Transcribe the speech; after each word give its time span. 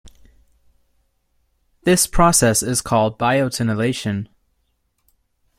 This 1.83 2.07
process 2.07 2.63
is 2.63 2.81
called 2.81 3.19
biotinylation. 3.19 4.29